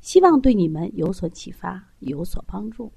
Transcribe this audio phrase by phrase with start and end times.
[0.00, 2.92] 希望对你们有所启发，有所帮助。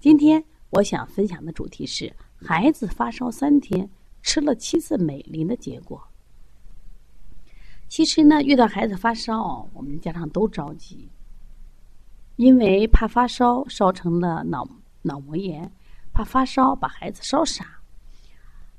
[0.00, 3.88] 今天我想分享的主题是孩子发烧三天
[4.22, 6.02] 吃了七次美林的结果。
[7.88, 11.08] 其实呢，遇到孩子发烧，我们家长都着急，
[12.36, 14.68] 因为怕发烧烧成了脑
[15.02, 15.72] 脑膜炎，
[16.12, 17.80] 怕发烧把孩子烧傻。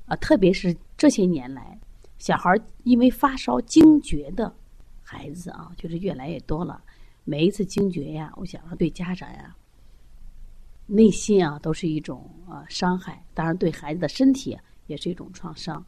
[0.06, 1.78] 啊，特别是这些年来，
[2.18, 4.54] 小孩因为发烧惊厥的
[5.10, 6.80] 孩子啊，就是越来越多了。
[7.24, 9.56] 每一次惊厥呀，我想对家长呀，
[10.86, 15.84] 内心啊都是一种啊伤害，当然对孩子的身体也是一种创伤。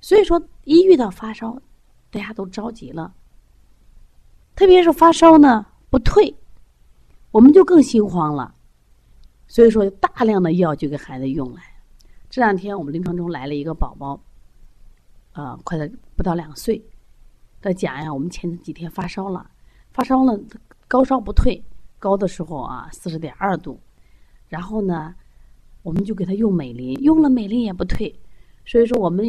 [0.00, 1.60] 所以说，一遇到发烧，
[2.12, 3.12] 大家都着急了。
[4.54, 6.32] 特别是发烧呢不退，
[7.32, 8.54] 我们就更心慌了。
[9.48, 11.62] 所以说，大量的药就给孩子用来。
[12.30, 14.20] 这两天我们临床中来了一个宝宝，
[15.32, 16.80] 啊，快到不到两岁，
[17.64, 19.50] 他讲呀，我们前几天发烧了。
[19.90, 20.38] 发烧了，
[20.88, 21.62] 高烧不退，
[21.98, 23.80] 高的时候啊，四十点二度。
[24.48, 25.14] 然后呢，
[25.82, 28.12] 我们就给他用美林，用了美林也不退，
[28.66, 29.24] 所以说我们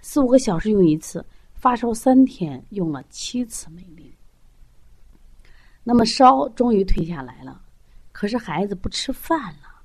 [0.00, 4.12] 四五个小时用一次，发烧三天用了七次美林。
[5.82, 7.60] 那么烧终于退下来了，
[8.12, 9.82] 可是孩子不吃饭了，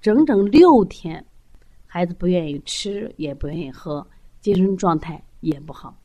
[0.00, 1.24] 整整六天，
[1.86, 4.06] 孩子不愿意吃，也不愿意喝，
[4.40, 5.96] 精神状态也不好，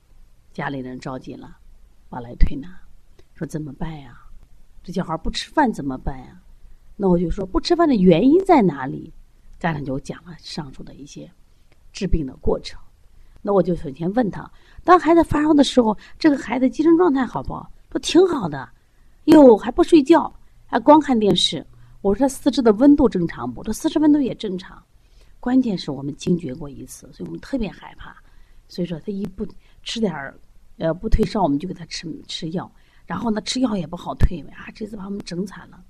[0.59, 1.55] 家里人着急了，
[2.09, 2.67] 我来推拿。
[3.33, 4.21] 说怎么办呀？
[4.83, 6.37] 这小孩不吃饭怎么办呀？
[6.97, 9.13] 那我就说不吃饭的原因在哪里？
[9.57, 11.31] 家长就讲了上述的一些
[11.93, 12.77] 治病的过程。
[13.41, 14.51] 那我就首先问他：
[14.83, 17.71] 当孩子发烧的时候，这个孩子精神状态好不好？
[17.89, 18.69] 说挺好的，
[19.27, 20.29] 哟还不睡觉，
[20.65, 21.65] 还光看电视。
[22.01, 23.63] 我说他四肢的温度正常不？
[23.63, 24.83] 他四肢温度也正常。
[25.39, 28.13] 关键是我们惊厥过一次，所以我们特别害怕。
[28.67, 29.47] 所以说他一不
[29.83, 30.37] 吃点儿，
[30.79, 32.69] 呃不退烧，我们就给他吃吃药。
[33.05, 34.69] 然后呢，吃药也不好退啊！
[34.73, 35.83] 这次把我们整惨了，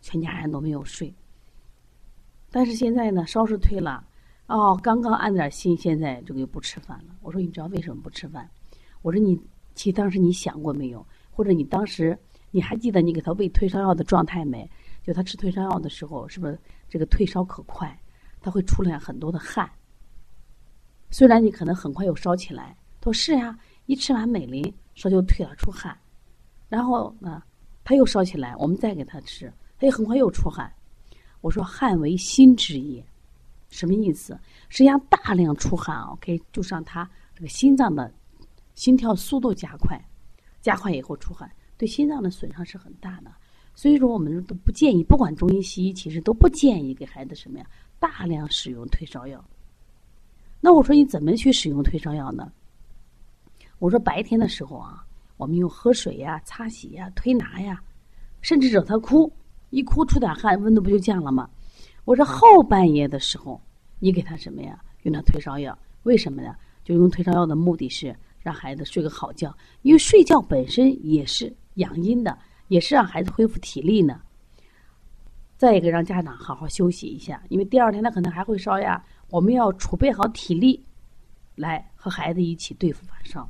[0.00, 1.14] 全家人都没有睡。
[2.50, 4.06] 但是现在呢，烧是退了，
[4.46, 7.14] 哦，刚刚安点心，现在这个又不吃饭了。
[7.20, 8.48] 我说你知道为什么不吃饭？
[9.02, 9.38] 我说你
[9.74, 11.06] 其实当时你想过没有？
[11.30, 12.18] 或者你当时
[12.50, 14.70] 你还记得你给他喂退烧药的状态没？
[15.02, 16.58] 就他吃退烧药的时候，是不是
[16.88, 17.98] 这个退烧可快？
[18.40, 19.70] 他会出来很多的汗。
[21.10, 24.62] 虽然你可能很快又烧起来，他说是呀，一吃完美林，
[24.94, 25.96] 烧就退了，出汗。
[26.68, 27.42] 然后呢，
[27.84, 30.72] 他又烧起来，我们再给他吃，他又很快又出汗。
[31.40, 33.04] 我说汗为心之液，
[33.68, 34.38] 什么意思？
[34.68, 38.12] 实际上大量出汗啊，可以就是让他这个心脏的
[38.74, 40.00] 心跳速度加快，
[40.60, 43.30] 加快以后出汗，对心脏的损伤是很大的。
[43.74, 47.66] 所以说，我们都不建议，不管中医西医，其实都不建议给孩子什么呀，
[47.98, 49.42] 大量使用退烧药。
[50.60, 52.52] 那我说你怎么去使用退烧药呢？
[53.82, 55.04] 我说白天的时候啊。
[55.38, 57.82] 我们用喝水呀、擦洗呀、推拿呀，
[58.42, 59.32] 甚至惹他哭，
[59.70, 61.50] 一哭出点汗，温度不就降了吗？
[62.04, 63.60] 我说后半夜的时候，
[63.98, 64.80] 你给他什么呀？
[65.02, 66.54] 用他退烧药，为什么呢？
[66.84, 72.38] 就用退烧药的目的是让孩子睡个好觉，因为睡觉本身也是养阴的，
[72.68, 74.20] 也是让孩子恢复体力呢。
[75.56, 79.04] 再一个，让家长好好休息一下，因为第二天他可能还会烧呀。
[79.28, 80.84] 我们要储备好体力，
[81.56, 83.48] 来和孩子一起对付发烧。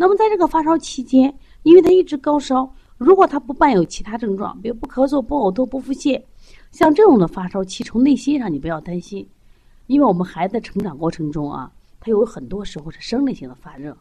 [0.00, 6.18] 那么，在这个发烧期间，因为他一直高烧，如果他不伴有其他症状，比如不咳嗽、不呕吐、不腹泻，
[6.70, 9.28] 像这种的发烧期，从内心上你不要担心，
[9.88, 11.70] 因为我们孩子成长过程中啊，
[12.00, 13.94] 他有很多时候是生理性的发热，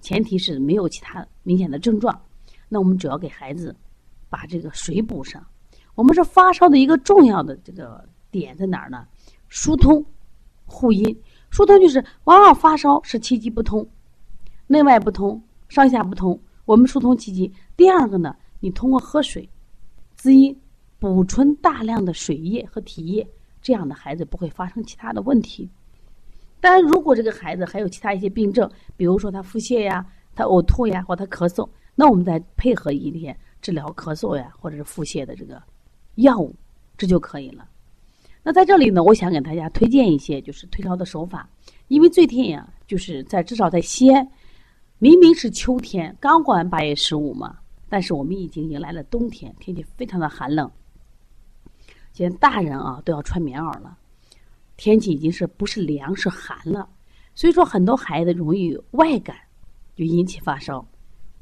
[0.00, 2.18] 前提是没有其他明显的症状。
[2.66, 3.76] 那我们主要给孩子
[4.30, 5.46] 把这个水补上。
[5.96, 9.06] 我们是发烧的一个重要的这个点在哪儿呢？
[9.48, 10.02] 疏通、
[10.64, 11.04] 护阴。
[11.50, 13.86] 疏通就是往往发烧是气机不通。
[14.68, 17.52] 内外不通，上下不通，我们疏通气机。
[17.76, 19.48] 第二个呢，你通过喝水，
[20.16, 20.56] 滋阴，
[20.98, 23.26] 补充大量的水液和体液，
[23.62, 25.68] 这样的孩子不会发生其他的问题。
[26.60, 30.04] 当然，如果这个孩子还有其他一些病症，比如说他腹泻呀、
[30.34, 35.62] 他呕吐呀或他咳嗽，那我们再配合一些治疗咳嗽呀或者是腹泻的这个
[36.16, 36.52] 药物，
[36.96, 37.68] 这就可以了。
[38.42, 41.48] 那在这里呢，我想给大家推荐一些就是退烧的手法，
[41.86, 44.26] 因为最近呀，就是在至少在西安。
[44.98, 50.70] 明明是秋天，刚过完八月十五嘛，但是我们已经迎来了冬天，天气非常的寒冷。
[52.14, 53.94] 现在大人啊都要穿棉袄了，
[54.78, 56.88] 天气已经是不是凉是寒了，
[57.34, 59.36] 所以说很多孩子容易外感，
[59.94, 60.82] 就引起发烧，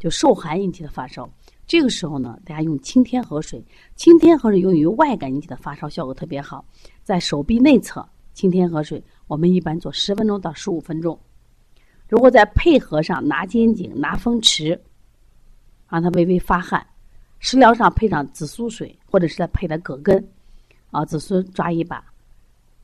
[0.01, 1.31] 就受寒引起的发烧。
[1.65, 3.65] 这个时候呢，大家用清天河水，
[3.95, 6.65] 清天河水用于外感引起的发烧效果特别好，
[7.05, 11.17] 在手臂内侧清天河水，我们一般做十分钟到十五分钟。
[12.15, 14.81] 如果再配合上拿肩颈、拿风池，
[15.89, 16.87] 让他微微发汗，
[17.41, 20.25] 食疗上配上紫苏水，或者是再配点葛根，
[20.93, 22.05] 啊，紫苏抓一把，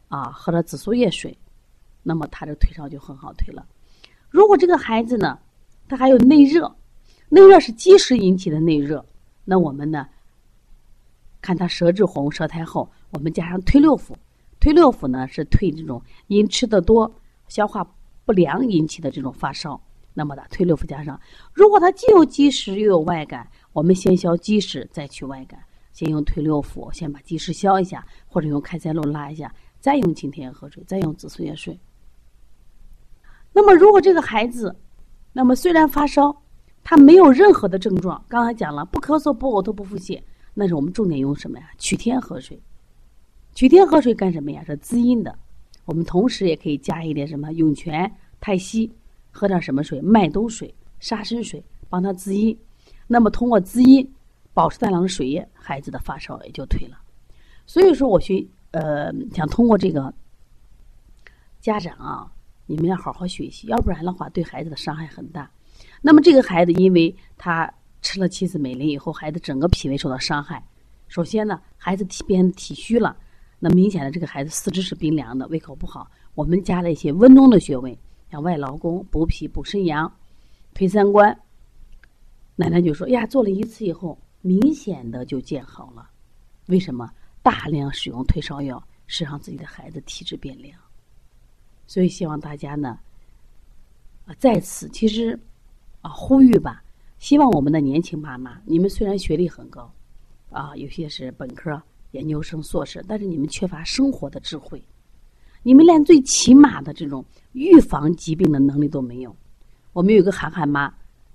[0.09, 1.38] 啊，喝了紫苏叶水，
[2.03, 3.65] 那么他的退烧就很好退了。
[4.31, 5.38] 如果这个孩子呢，
[5.88, 6.69] 他还有内热，
[7.29, 9.06] 内热是积食引起的内热，
[9.44, 10.09] 那我们呢，
[11.41, 14.12] 看他舌质红、舌苔厚，我们加上推六腑，
[14.59, 17.09] 推六腑呢是退这种因吃的多、
[17.47, 17.88] 消化。
[18.25, 19.81] 不良引起的这种发烧，
[20.14, 21.19] 那么的推六腑加上，
[21.52, 25.58] 如果他既有积食又有外感，我们先消积食再去外感，
[25.93, 31.78] 先用推六腑，先把积食消一下，或者用开塞露拉一下，再用清天河水，再用紫苏叶水。
[33.52, 34.76] 那么如果这个孩子，
[35.32, 36.43] 那么虽然发烧，
[36.84, 40.22] 他没有任何的症状，刚才讲了不咳嗽、不呕吐、不腹泻，
[40.55, 41.70] 那是我们重点用什么呀？
[41.78, 42.61] 取天河水。
[43.55, 44.62] 取天河水干什么呀？
[44.64, 45.37] 是滋阴的。
[45.91, 48.09] 我们同时也可以加一点什么涌泉、
[48.41, 48.89] 太溪，
[49.33, 50.01] 喝点什么水？
[50.01, 52.57] 麦冬水、沙参水，帮他滋阴。
[53.09, 54.09] 那么通过滋阴，
[54.55, 56.97] 保持大量的水液，孩子的发烧也就退了。
[57.67, 60.15] 所以说，我学呃想通过这个
[61.61, 62.31] 家长啊，
[62.67, 65.51] 你们要好好学习，要不然的话对孩子的伤害很大。
[66.01, 67.69] 那么这个孩子，因为他
[68.01, 70.65] 吃了七子美林以后，孩子整个脾胃受到伤害。
[71.09, 73.17] 首先呢，孩子体变体虚了。
[73.62, 76.11] 那明显的，这个孩子四肢是冰凉的，胃口不好。
[76.35, 77.97] 我们加了一些温中的穴位，
[78.31, 80.11] 像外劳宫、补脾、补肾阳、
[80.73, 81.39] 推三关。
[82.57, 86.09] 奶奶就说：“呀，做了一次以后，明显的就见好了。
[86.67, 87.11] 为什么？
[87.43, 90.75] 大量使用退烧药，是让自己的孩子体质变凉。
[91.87, 92.99] 所以希望大家呢，
[94.25, 95.39] 啊，在此其实
[96.01, 96.83] 啊呼吁吧，
[97.19, 99.93] 希望我们的年轻妈妈，你们虽然学历很高，
[100.51, 101.79] 啊，有些是本科。”
[102.12, 104.83] 研究生、硕士，但是你们缺乏生活的智慧，
[105.62, 109.35] 你们连最起码的这种预防疾病的能力都没有。
[109.93, 110.93] 我们有个涵涵妈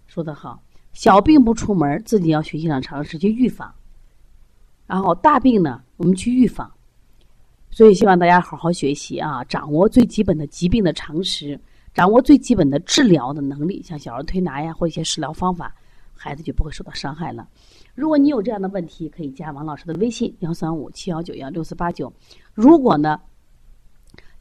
[0.07, 0.61] 说的好
[0.93, 3.69] ：“小病不出门，自己要学习上常识去预防；
[4.87, 6.71] 然后大病呢，我们去预防。”
[7.71, 11.59] 所以希望大家好好学习啊，掌握最基本的疾病的常识，
[11.93, 15.75] 掌握最基本的治疗的能力，像小儿推拿呀，或一些食疗方法，
[16.13, 17.45] 孩子就不会受到伤害了。
[17.95, 22.11] 如果你有这样的问题，可以加王老师的微信幺三五七幺九幺六四八九。
[22.53, 23.17] 如果呢，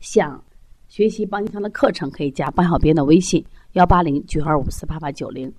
[0.01, 0.43] 想
[0.89, 5.51] 学习邦尼康的课程，可以加邦小编的微信幺八零九二五四八八九零。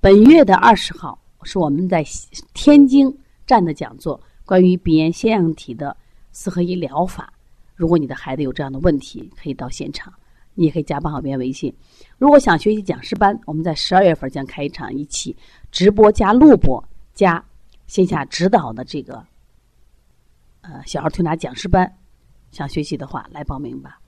[0.00, 2.02] 本月的二十号是我们在
[2.54, 3.14] 天津
[3.46, 5.94] 站的讲座，关于鼻炎腺样体的
[6.32, 7.30] 四合一疗法。
[7.74, 10.10] 如果你的孩子有这样的问题，可以到现场，
[10.54, 11.70] 你也可以加邦小编微信。
[12.16, 15.36] 如果想学习讲师班，我们在十二月份将开一场一起
[15.70, 16.82] 直播加录播。
[17.16, 17.42] 加
[17.86, 19.26] 线下指导的这个
[20.60, 21.96] 呃小孩推拿讲师班
[22.52, 23.98] 想学习的话来报名吧。